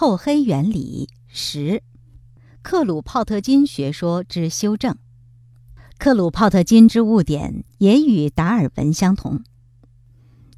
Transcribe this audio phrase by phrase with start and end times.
[0.00, 1.82] 厚黑原理十，
[2.62, 4.96] 克鲁泡特金学说之修正。
[5.98, 9.42] 克鲁泡特金之误点也与达尔文相同。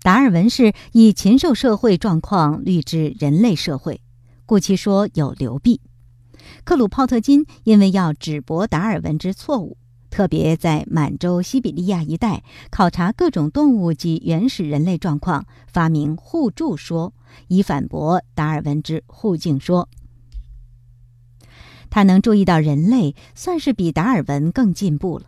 [0.02, 4.02] 达尔文是以禽兽社会状况虑之人类社会，
[4.44, 5.80] 故其说有流弊。
[6.64, 9.78] 克鲁泡特金因为要指驳达尔文之错误，
[10.10, 17.14] 特别在满洲西比利亚一带考察各种动物及原始人类状况，发明互助说，
[17.48, 19.88] 以反驳达尔文之互敬说。
[21.88, 25.26] 他能注意到人类，算是比达尔文更进步了。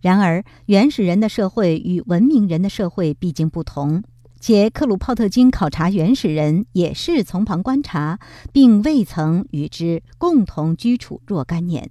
[0.00, 4.02] 然而，原始人的社会与文明人的社会毕竟不同，
[4.40, 8.20] 且克鲁泡特金考察原始人也是从旁观察，
[8.52, 11.88] 并未曾与之共同居处若干年；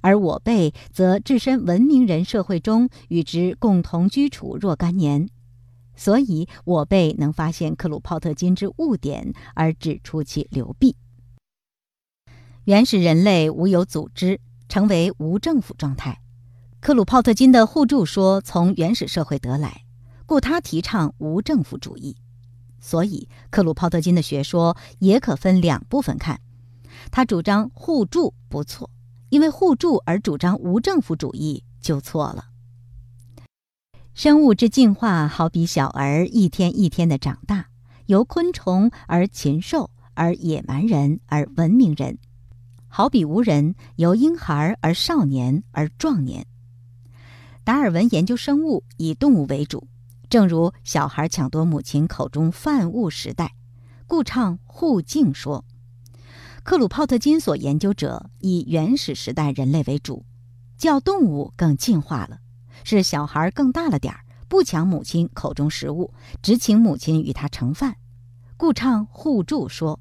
[0.00, 5.28] 而我辈则置身文明人社会中，与之共同居处若干年，
[5.96, 10.96] 所以我辈能发现克鲁泡特金之误点，而指出其流弊。
[12.64, 16.20] 原始人类无有组织，成为无政府状态。
[16.80, 19.84] 克鲁泡特金的互助说从原始社会得来，
[20.26, 22.16] 故他提倡无政府主义。
[22.80, 26.40] 所以，克鲁泡特金的学说也可分两部分看。
[27.10, 28.90] 他主张互助不错，
[29.28, 32.46] 因为互助而主张无政府主义就错了。
[34.14, 37.68] 生物之进化好比小儿一天一天的长大，
[38.06, 42.16] 由昆虫而禽兽，而野蛮人而文明人；
[42.88, 46.44] 好比无人由婴孩而少年而壮年。
[47.62, 49.86] 达尔文研究生物以动物为主，
[50.28, 53.54] 正如小孩抢夺母亲口中饭物时代，
[54.06, 55.64] 故唱互敬说。
[56.68, 60.26] 克鲁泡特金所研究者以原始时代人类为主，
[60.76, 62.40] 较动物更进化了，
[62.84, 66.12] 是小孩更大了点儿，不抢母亲口中食物，
[66.42, 67.96] 只请母亲与他盛饭，
[68.58, 69.98] 故唱互助说。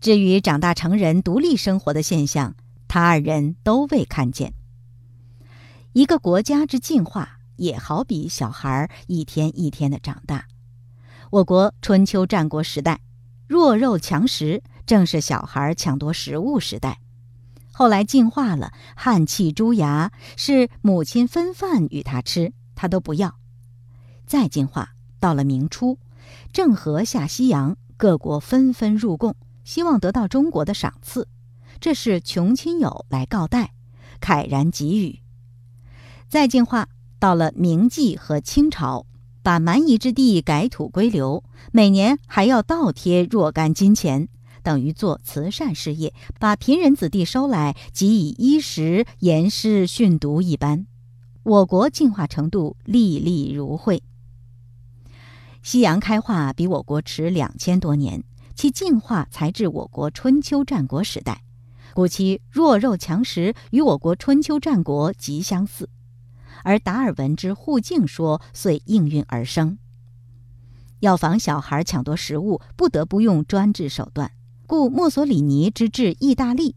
[0.00, 2.54] 至于长大成人独立生活的现象，
[2.86, 4.54] 他二人都未看见。
[5.94, 10.46] 一个国家之进化，也好比小孩一天一天的长大。
[11.32, 13.00] 我国春秋战国时代，
[13.48, 17.00] 弱肉强食，正是小孩抢夺食物时代。
[17.72, 23.34] 后来进化了，汉气猪牙，是母亲分饭与他吃，他都不要。
[24.26, 25.98] 再进化到了明初，
[26.52, 31.28] 郑和下西洋，各国纷纷入贡，希望得到中国的赏赐，
[31.80, 33.72] 这是穷亲友来告代，
[34.20, 35.20] 慨然给予。
[36.28, 36.88] 再进化
[37.18, 39.06] 到了明纪和清朝，
[39.42, 44.28] 把蛮夷之地改土归流，每年还要倒贴若干金钱，
[44.66, 50.88] 等于做慈善事业，把贫人子弟收来，给以衣食、严师训读一般。
[51.44, 54.02] 我国进化程度历历如绘。
[55.62, 58.24] 西洋开化比我国迟两千多年，
[58.56, 61.44] 其进化才至我国春秋战国时代，
[61.94, 65.88] 故其弱肉强食与我国春秋战国极相似。
[66.64, 69.78] 而达尔文之互敬说遂应运而生。
[70.98, 74.32] 要防小孩抢夺食物，不得不用专制手段，
[74.66, 76.74] 故墨索里尼之治意大利，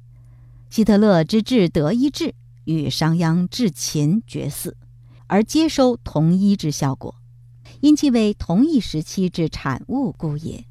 [0.70, 2.36] 希特勒之治德意志，
[2.66, 4.74] 与商鞅治秦绝嗣，
[5.28, 7.16] 而皆收同一之效果，
[7.82, 10.66] 因其为同一时期之产物故也。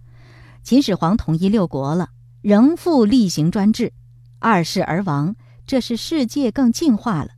[0.63, 3.93] 秦始皇统一六国了，仍复厉行专制，
[4.39, 5.35] 二世而亡，
[5.67, 7.31] 这是世界更进化了。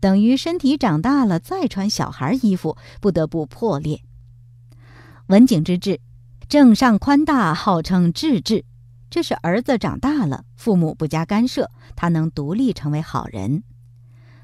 [0.00, 4.02] 等于身体长大了，再穿小孩衣服，不得不破裂。
[5.28, 6.00] 文景之治，
[6.48, 8.64] 正上宽大，号称治治，
[9.10, 13.62] 这是儿子长大了，父母不加干涉，他能独立成为好人。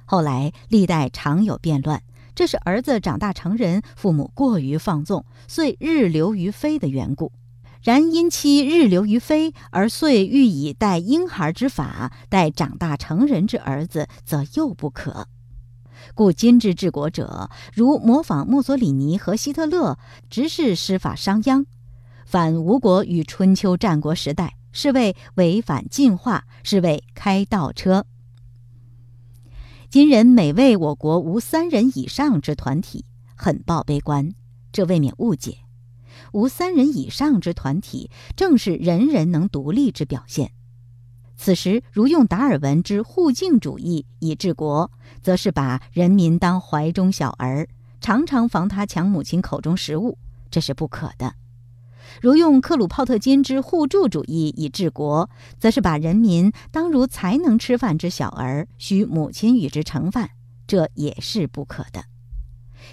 [0.06, 2.02] 后来历代常有变乱，
[2.34, 7.32] 这是儿子长大成人，父母过于放纵，遂日流于非的缘故。
[7.82, 15.28] 然因其日流于非，而遂欲以待婴孩之法待长大成人之儿子，则又不可。
[16.14, 19.98] 故今之治国者，如模仿墨索里尼和希特勒，
[20.30, 21.66] 直是施法商鞅，
[22.24, 28.06] 反吴国与春秋战国时代，是为违反进化，是为开倒车。
[29.88, 33.04] 今人每为我国无三人以上之团体，
[33.36, 34.32] 很抱悲观，
[34.72, 35.59] 这未免误解。
[36.32, 40.53] 无三人以上之团体，正是人人能独立之表现。
[41.36, 47.68] 此时，如用达尔文之互敬主义以治国，则是把人民当怀中小儿，
[48.00, 50.18] 常常防他抢母亲口中食物，
[50.50, 51.32] 这是不可的；
[52.21, 55.28] 如用克鲁泡特金之互助主义以治国，
[55.59, 60.31] 则是把人民当如才能吃饭之小儿，需母亲与之盛饭，
[60.66, 62.05] 这也是不可的。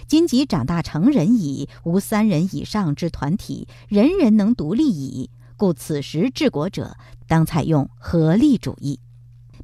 [0.06, 5.30] 今即长大成人矣，无三人以上之团体，人人能独立矣。
[5.56, 6.96] 故此时治国者
[7.28, 8.98] 当采用合力主义。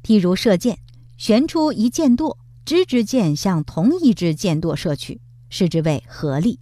[0.01, 0.79] 譬如射箭，
[1.17, 5.19] 悬出一箭垛，支支箭向同一支箭垛射去，
[5.49, 6.59] 是之为合力。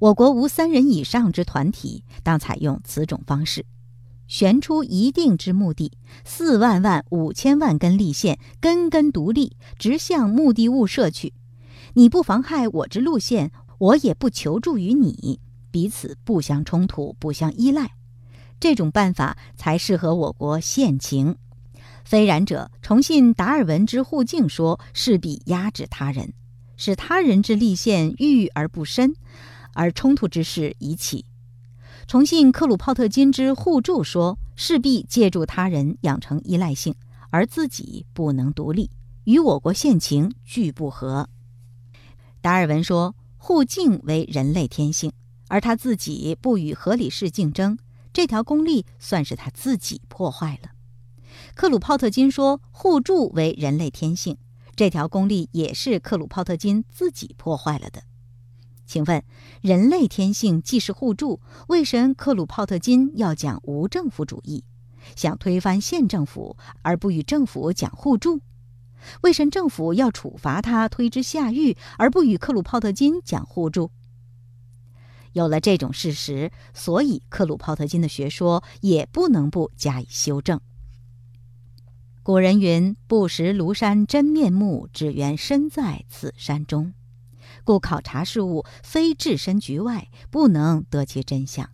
[0.00, 3.64] 我国无三人以上之团体，当采用此种方式。
[4.26, 5.92] 悬出一定之目的，
[6.24, 11.34] 四万万五千万根立线，根根独立，直向目的物射去。
[11.92, 17.92] 你不妨害我之路线，我也不求助于你，彼此不相冲突，不相依赖。
[18.58, 21.36] 这种办法才适合我国现情。
[22.04, 26.32] 非然者，重信达尔文之互敬说，势必压制他人，
[26.76, 29.14] 使他人之立线郁而不深，
[29.74, 31.26] 而冲突之事已起。
[32.06, 36.94] 重信克鲁泡特金之互助说，势必借助他人养成依赖性，
[37.30, 38.90] 而自己不能独立，
[39.24, 41.28] 与我国现情俱不合。
[42.40, 45.12] 达尔文说，互敬为人类天性，
[45.48, 47.78] 而他自己不与合理式竞争，
[48.12, 50.70] 这条公例算是他自己破坏了。
[51.54, 54.36] 克鲁泡特金说，互助为人类天性，
[54.76, 58.02] 这条公例也是克鲁泡特金自己破坏了的。
[58.86, 59.24] 请问，
[59.62, 64.64] 人类天性既是互助，为什克鲁泡特金要讲无政府主义，
[65.16, 68.40] 想推翻县政府，而不与政府讲互助？
[69.22, 73.90] 为什政府要处罚他，推之下狱，而不与克鲁泡特金讲互助？
[75.32, 80.60] 有了这种事实，所以克鲁泡特金的学说也不能不加以修正。
[82.22, 86.94] 古人云：“不识庐山真面目，只缘身在此山中。”
[87.64, 91.70] 故考察事物，非置身局外，不能得其真相。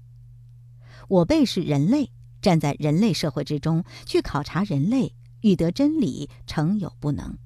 [1.09, 7.37] 我辈是人类，站在人类社会之中去考察人类，欲得真理，诚有不能。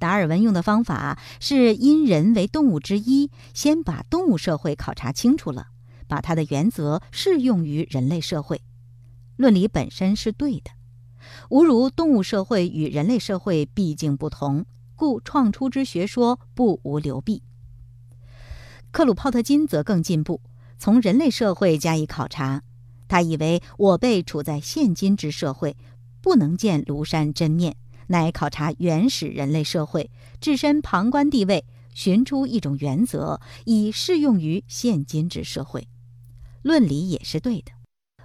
[0.00, 5.68] 达尔文用的方法是因人为动物之一，先把动物社会考察清楚了，
[6.08, 8.60] 把它的原则适用于人类社会。
[9.36, 10.72] 论理本身是对的，
[11.48, 14.66] 吾如动物社会与人类社会毕竟不同。
[14.96, 17.42] 故创出之学说不无流弊。
[18.90, 20.40] 克鲁泡特金则更进步，
[20.78, 22.62] 从人类社会加以考察。
[23.08, 25.76] 他以为我辈处在现今之社会，
[26.20, 27.76] 不能见庐山真面，
[28.06, 30.10] 乃考察原始人类社会，
[30.40, 35.86] 置身旁观地位，寻出一种原则，以适用于现今之社会。
[36.62, 37.72] 论理也是对的。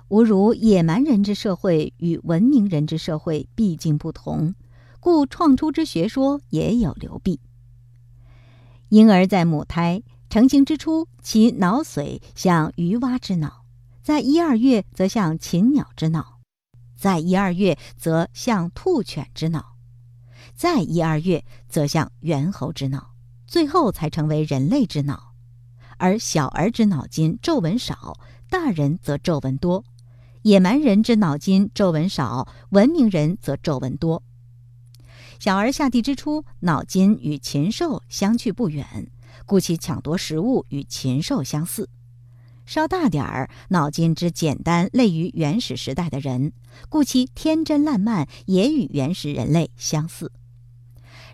[0.07, 4.55] 吾如野蛮人之社会与文明人之社会毕竟不同。
[4.99, 7.39] 故创出之学说也有流弊。
[8.89, 13.63] 婴儿在母胎成型之初，其脑髓像鱼蛙之脑；
[14.01, 16.39] 在一二月则像禽鸟之脑；
[16.95, 19.61] 在一二月则像兔犬之脑；
[20.55, 23.11] 在一二月则像猿猴之脑；
[23.47, 25.33] 最后才成为人类之脑。
[25.97, 28.15] 而小儿之脑筋皱纹少，
[28.49, 29.83] 大人则皱纹多；
[30.43, 34.23] 野蛮人之脑筋皱纹少，文明人则皱纹多。
[35.39, 39.09] 小儿下地之初，脑筋与禽兽相去不远，
[39.45, 41.85] 故其抢夺食物与禽兽相似；
[42.65, 46.51] 稍大点儿，脑筋之简单类于原始时代的人，
[46.89, 50.33] 故其天真烂漫也与原始人类相似。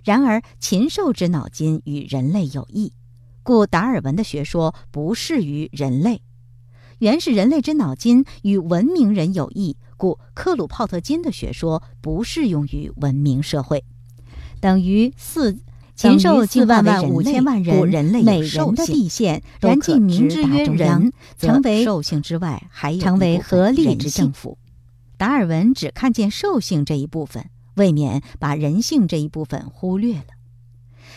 [0.04, 2.94] 然而，禽兽之脑筋与人类有异，
[3.42, 6.20] 故达尔文的学说不适于人类；
[7.00, 13.84] 原始人类之脑筋与文明人有异，故克鲁泡特金的学说不适用于文明社会。
[14.66, 15.60] 等于四
[15.94, 24.58] 禽兽四万万五千万人，人类每人的地线，然既明之曰人，成为兽性之外，还有成为合力之政府。
[25.18, 30.34] 达尔文只看见兽性这一部分，未免把人性这一部分忽略了。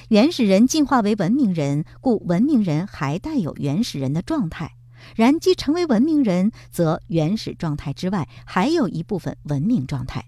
[0.09, 4.73] 原始人进化为文明人，故文明人还带有原始人的状态。
[5.17, 10.27] 然既成为文明人，则原始状态之外，还有一部分文明状态。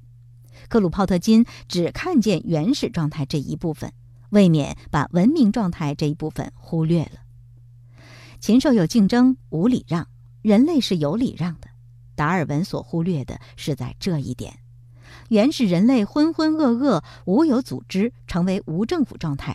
[0.71, 3.93] 克鲁泡特金只看见原始状态这一部分，
[4.31, 7.19] 未免把文明状态这一部分忽略了。
[8.39, 10.05] 禽兽有竞争，无礼让；
[10.43, 11.67] 人类是有礼让的。
[12.15, 14.61] 达尔文所忽略的是在这一点：
[15.29, 19.55] 原始人类浑浑噩噩，无有组织，成为无政府状态；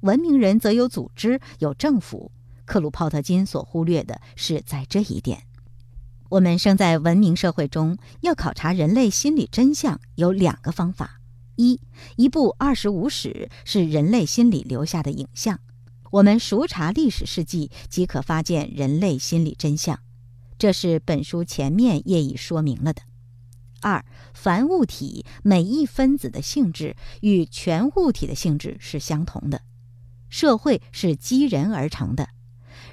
[0.00, 2.32] 文明人则有组织，有政府。
[2.64, 5.45] 克鲁泡特金所忽略的是在这一点。
[6.28, 11.20] 我们生在文明社会中，要考察人类心理真相，有两个方法：
[11.54, 11.80] 一，
[12.16, 15.60] 一部《二十五史》是人类心理留下的影像，
[16.10, 20.00] 我们熟查历史事迹，即可发现人类心理真相，
[20.58, 23.02] 这是本书前面业已说明了的。
[23.80, 24.04] 二，
[24.34, 29.62] 凡物体每一分子的性质与全物体的性质是相同的，
[30.28, 32.30] 社会是积人而成的，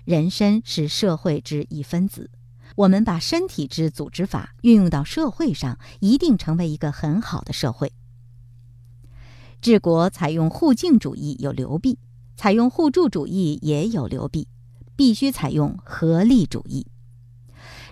[0.06, 2.30] 人身是社会之一分子。
[2.76, 7.92] 我们把身体之组织法运用到社会上，一定成为一个很好的社会。
[9.62, 11.98] 治国采用互敬主义有流弊，
[12.36, 14.48] 采用互助主义也有流弊，
[14.96, 16.88] 必须采用合力主义。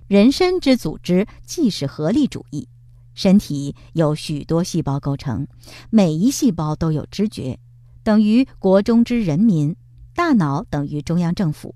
[0.08, 2.68] 人身之组织既是合力主义，
[3.14, 5.48] 身体由许多细胞构成，
[5.90, 7.60] 每一细胞都有知觉，
[8.04, 9.76] 等于国中之人民；
[10.14, 11.76] 大脑等于中央政府，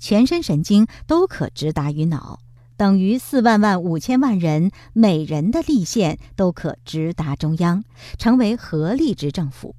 [0.00, 2.40] 全身神经都可直达于脑，
[2.76, 7.82] 等于四万万五千万人，每人的立宪都可直达中央，
[8.18, 9.74] 成为合力之政府。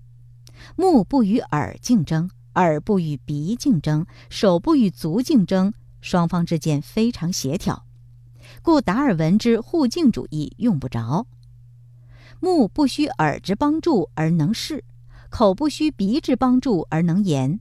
[0.75, 7.85] 目不与耳竞争，耳不与鼻竞争，手不与足竞争，双方之间非常协调。
[8.63, 11.27] 故达尔文之互敬主义用不着。
[12.39, 14.83] 目不需耳之帮助而能视，
[15.29, 17.59] 口不需鼻之帮助而能言，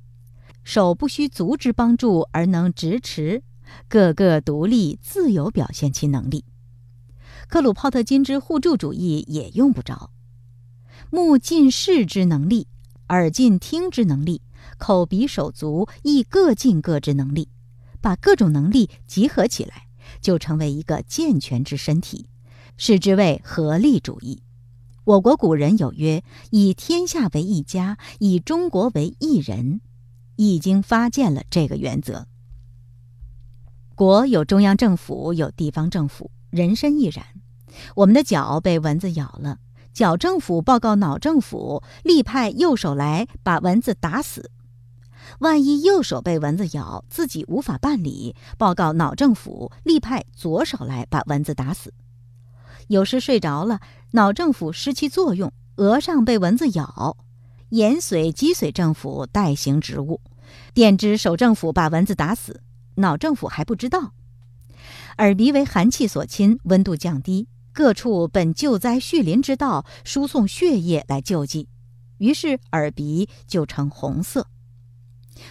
[0.64, 3.42] 手不需足之帮助而能直持，
[3.88, 6.44] 各个独立自由表现其能力。
[7.48, 10.10] 克鲁泡特金之互助主义也用不着。
[11.10, 12.66] 目尽视之能力，
[13.08, 14.42] 耳尽听之能力，
[14.78, 17.48] 口鼻手足亦各尽各之能力，
[18.00, 19.86] 把各种能力集合起来。
[20.20, 22.28] 就成为一个健全之身体，
[22.76, 24.40] 是之谓合力主义。
[25.02, 29.80] 我国古人有曰：“以天下为一家，以中国为一人”，
[30.36, 32.28] 已经发现了这个原则。
[33.96, 37.24] 国有中央政府，有地方政府，人身亦然。
[37.94, 39.56] 我们的脚被蚊子咬了，
[39.94, 44.50] 脚政府报告脑政府，立派右手来把蚊子打死。
[45.38, 51.94] 万一右手被蚊子咬，自己无法办理，报告脑政府，立派左手来把蚊子打死。
[52.88, 57.16] 有时睡着了，脑政府失其作用，额上被蚊子咬，
[57.70, 60.20] 眼髓、脊髓政府代行职务，
[60.74, 62.60] 电支手政府把蚊子打死，
[62.96, 64.12] 脑政府还不知道。
[65.18, 71.68] 耳鼻为寒气所侵，温度降低，各处本救灾蓄林之道，输送血液来救济，
[72.18, 74.48] 于是耳鼻就呈红色。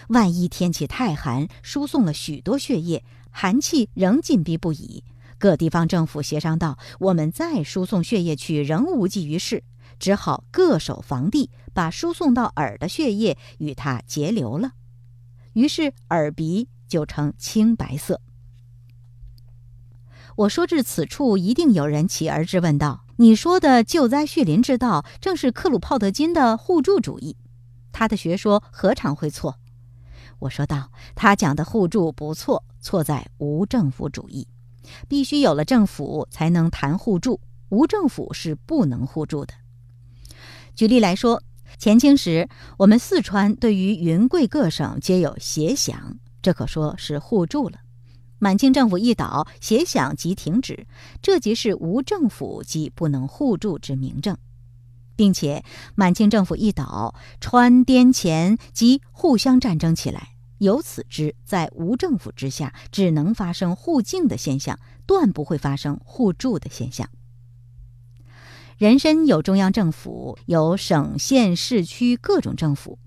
[0.08, 5.04] 万一天气太寒，输送了许多血液，寒气仍紧逼不已。
[5.38, 9.62] 各地方政府协商到，我们再输送血液去，仍无济于事，
[9.98, 14.72] 只好各守防地，把输送到耳的血液与它截流了。
[15.52, 18.20] 于是耳鼻就成青白色。
[20.36, 27.36] 我说至此处，一定有人起而质问道：“你说的救灾恤林之道，正是克鲁泡特金的互助主义，
[27.90, 29.58] 他的学说何尝会错？”
[30.40, 34.46] 我说道：“他讲的互助不错，错在无政府主义。
[35.08, 37.40] 必须有了政府，才能谈互助；
[37.70, 39.54] 无政府是不能互助的。
[40.74, 41.42] 举例来说，
[41.78, 45.94] 前清时，我们四川对于云贵各省皆有协饷，
[46.46, 47.80] 这可说是互助了。
[48.38, 50.86] 满清政府一倒，协饷即停止，
[51.20, 54.38] 这即是无政府即不能互助之明证。
[55.16, 55.64] 并且，
[55.96, 60.36] 满清政府一倒，川滇黔即互相战争起来。
[60.58, 67.08] 由此知，在无政府之下，只能发生互敬的现象，断不会发生互助的现象。
[68.78, 73.00] 人身有中央政府，有省县市区各种政府，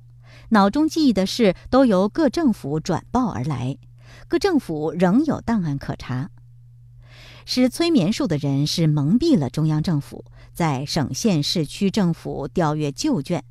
[0.50, 3.78] 脑中记忆的事都由各政府转报而来，
[4.28, 6.30] 各政府仍有档案可查。
[7.46, 10.26] 使催眠术的人是蒙蔽了中央政府。
[10.52, 13.46] 在省县市区政府调阅旧卷，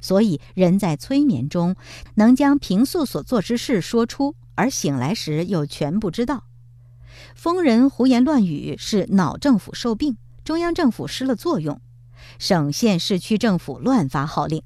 [0.00, 1.76] 所以人在催眠中
[2.14, 6.44] 能将平素所做之事说出，而醒来时又全不知道。
[7.34, 11.78] 疯人胡言乱语是脑政府受病，中央政府失了作用，
[12.38, 14.62] 省县市区政府乱发号令，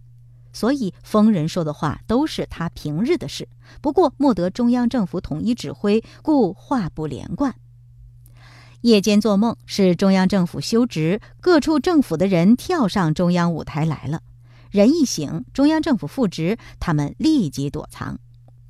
[0.53, 3.49] 所以疯人说的话都是他平日的事，
[3.81, 7.55] 不过莫得中央政府统一指挥，故话不连贯。
[8.83, 14.23] 夜间做梦是中央政府休职，各处政府的人跳上中央舞台来了。
[14.71, 18.19] 人一醒，中央政府复职，他们立即躲藏。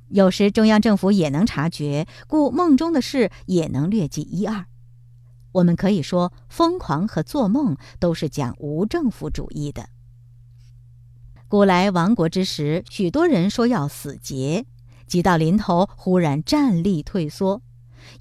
[0.09, 4.65] 有时中央政府也能察觉，故梦中的事也能略记一二。
[5.53, 9.87] 我们可以说，疯狂和做梦都是讲无政府主义的。
[11.51, 14.65] 古来亡国之时，许多人说要死节，
[15.05, 17.61] 急到临头，忽然站立退缩。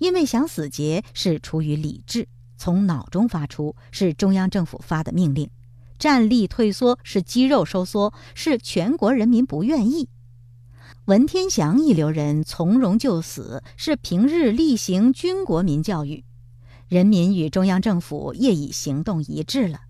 [0.00, 5.46] 因为想死结是出于理智，从脑中发出，是中央政府发的命令；
[5.96, 10.08] 站立退缩是肌肉收缩，是全国人民不愿意。
[11.04, 16.24] 文天祥一流人从容就死，是平日例行军国民教育，
[16.88, 19.82] 人民与中央政府业已行动一致了。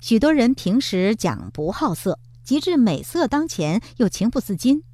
[0.00, 4.84] 许多人平时讲不好色，及至美色当前又情不自禁，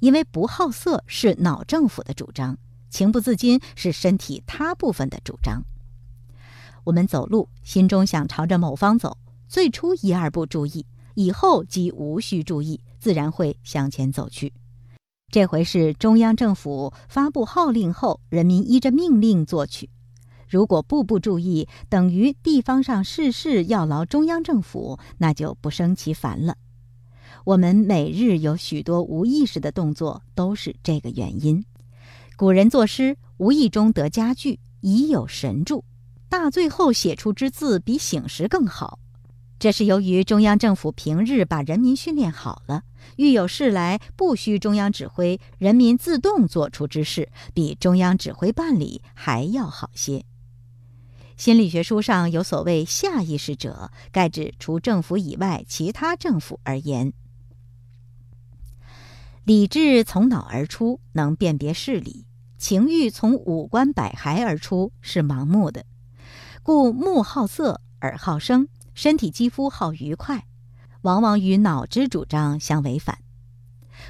[0.00, 2.58] 因为不好色是脑政府的主张。
[2.90, 5.62] 情不自禁是身体他部分的主张。
[6.84, 14.52] 我们走路，心中想朝着某方走，最初一二步注意，以后即无需注意，自然会向前走去。
[15.30, 19.90] 这回是中央政府发布号令后，人民依着命令做去。
[20.48, 26.56] 如果步步注意，等于地方上事事要劳中央政府，那就不生其烦了。
[27.44, 31.64] 我们每日有许多无意识的动作，都是这个原因。
[32.36, 35.84] 古人作诗，无意中得佳句，已有神助，
[36.28, 38.98] 大醉后写出之字比醒时更好。
[39.58, 42.84] 这是由于中央政府平日把人民训练好了，
[43.16, 50.24] 遇有事来不需中央指挥，人民自动做出之事，比中央指挥办理还要好些。
[51.36, 57.12] 心理学书上有所谓下意识者，盖指除政府以外其他政府而言。
[59.48, 62.26] 理智从脑而出，能辨别事理；
[62.58, 65.86] 情欲从五官百骸而出，是盲目的。
[66.62, 70.44] 故目好色，耳好声，身体肌肤好愉快，
[71.00, 73.20] 往往与脑之主张相违反。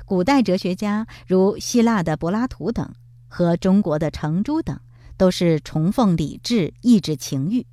[0.05, 2.93] 古代哲学家如希腊的柏拉图等，
[3.29, 4.81] 和中国的程朱等，
[5.17, 7.65] 都是崇奉理智，抑制情欲。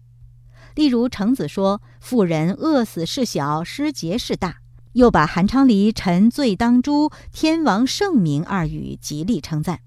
[0.76, 4.58] 例如程子说：“妇人饿死事小，失节事大。”
[4.96, 9.82] 又把韩昌黎“臣罪当诛，天王圣明”二语极力称赞。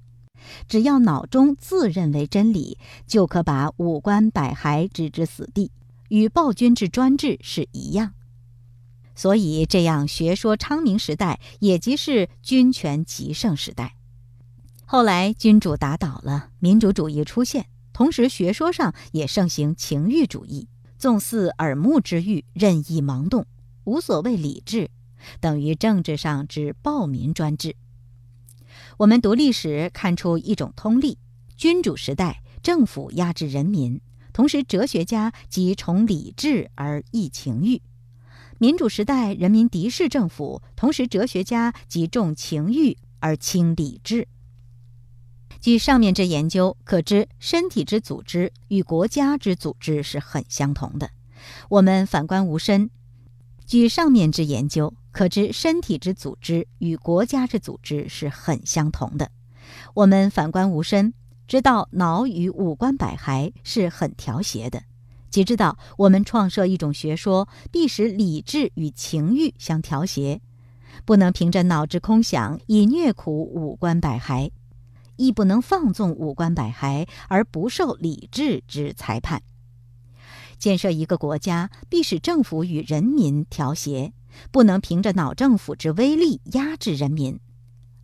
[0.69, 5.71] 只要脑中自认为真理，就可把五官百骸置之死地，
[6.11, 8.13] 与暴君之专制是一样。
[9.15, 13.95] 所以，这样学说昌明时代，也即是君权极盛时代。
[14.85, 23.47] 后来，君主打倒了，民主主义出现，同时学说上也盛行情欲主义，纵肆耳目之欲，任意盲动，
[23.85, 24.91] 无所谓理智。
[25.41, 27.77] 等于政治上之暴民专制。
[28.99, 31.19] 我们读历史看出一种通例：
[31.57, 34.01] 君主时代，政府压制人民；
[34.33, 37.83] 同时，哲学家即崇理智而抑情欲。
[38.59, 44.27] 民主时代，人民敌视政府；同时，哲学家即重情欲而轻理智。
[45.61, 51.11] 据上面之研究，可知身体之组织与国家之组织是很相同的。
[51.69, 52.91] 我们反观无身，
[53.67, 54.95] 据上面之研究。
[55.11, 59.31] 可知身体之组织与国家之组织是很相同的。
[59.95, 61.13] 我们反观无身，
[61.47, 64.83] 知道脑与五官百骸是很调谐的，
[65.31, 70.41] 即知道我们创设一种学说，必使理智与情欲相调谐，
[71.05, 74.51] 不能凭着脑之空想以虐苦五官百骸，
[75.17, 79.43] 亦不能放纵五官百骸而不受理智之裁判。
[80.59, 84.13] 建设一个国家，必使政府与人民调谐。
[84.51, 87.39] 不能凭着脑政府之威力压制人民，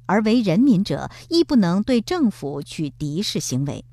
[0.07, 3.85] 而为人民者亦不能对政府取敌视行为。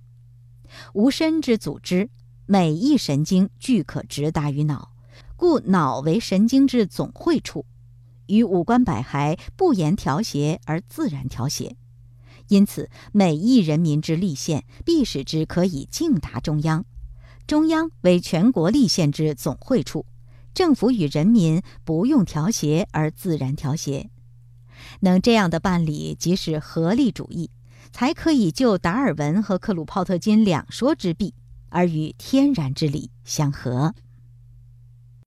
[0.93, 2.09] 无身之组织，
[2.45, 4.93] 每一神经俱可直达于脑，
[5.35, 7.65] 故脑为神经之总会处，
[8.27, 11.75] 与五官百骸不言调谐而自然调谐。
[12.47, 16.85] 因此，每一人民之立宪，必使之可以径达中央，
[17.47, 20.05] 中央为全国立宪之总会处。
[20.53, 24.09] 政府与人民不用调协而自然调协，
[25.01, 27.49] 能这样的办理即是合力主义，
[27.91, 31.33] 才可以就达尔文和克鲁泡特金两说之弊，
[31.69, 33.93] 而与天然之理相合。